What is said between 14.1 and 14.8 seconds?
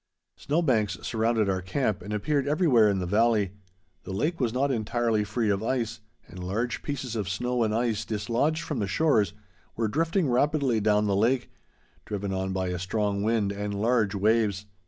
waves.